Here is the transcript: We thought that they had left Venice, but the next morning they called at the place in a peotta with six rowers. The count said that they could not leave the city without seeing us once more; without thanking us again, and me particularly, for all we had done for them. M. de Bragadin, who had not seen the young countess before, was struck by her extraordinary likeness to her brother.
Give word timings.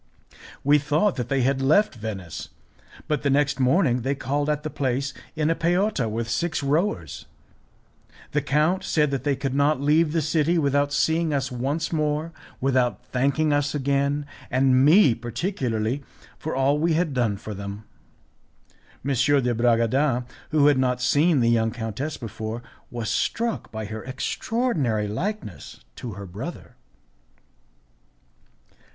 We 0.63 0.79
thought 0.79 1.15
that 1.17 1.29
they 1.29 1.41
had 1.41 1.61
left 1.61 1.93
Venice, 1.93 2.49
but 3.07 3.21
the 3.21 3.29
next 3.29 3.59
morning 3.59 4.01
they 4.01 4.15
called 4.15 4.49
at 4.49 4.63
the 4.63 4.71
place 4.71 5.13
in 5.35 5.51
a 5.51 5.53
peotta 5.55 6.09
with 6.09 6.27
six 6.27 6.63
rowers. 6.63 7.27
The 8.31 8.41
count 8.41 8.83
said 8.83 9.11
that 9.11 9.23
they 9.23 9.35
could 9.35 9.53
not 9.53 9.79
leave 9.79 10.11
the 10.11 10.23
city 10.23 10.57
without 10.57 10.91
seeing 10.91 11.35
us 11.35 11.51
once 11.51 11.93
more; 11.93 12.31
without 12.59 13.05
thanking 13.11 13.53
us 13.53 13.75
again, 13.75 14.25
and 14.49 14.83
me 14.83 15.13
particularly, 15.13 16.01
for 16.39 16.55
all 16.55 16.79
we 16.79 16.93
had 16.93 17.13
done 17.13 17.37
for 17.37 17.53
them. 17.53 17.83
M. 19.05 19.13
de 19.13 19.53
Bragadin, 19.53 20.25
who 20.49 20.65
had 20.65 20.79
not 20.79 20.99
seen 20.99 21.41
the 21.41 21.49
young 21.51 21.69
countess 21.69 22.17
before, 22.17 22.63
was 22.89 23.07
struck 23.07 23.71
by 23.71 23.85
her 23.85 24.03
extraordinary 24.03 25.07
likeness 25.07 25.81
to 25.97 26.13
her 26.13 26.25
brother. 26.25 26.75